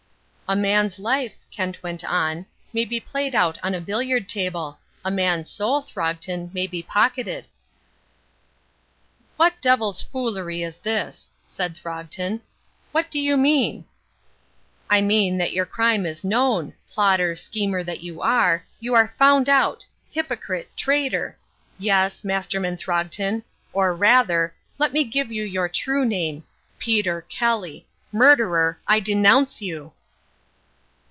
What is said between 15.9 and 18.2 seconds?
is known plotter, schemer that